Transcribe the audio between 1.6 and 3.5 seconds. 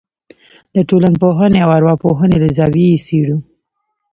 او ارواپوهنې له زاویې یې څېړو.